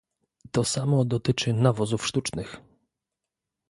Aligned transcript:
To 0.51 0.63
samo 0.63 1.05
dotyczy 1.05 1.53
nawozów 1.53 2.07
sztucznych 2.07 2.61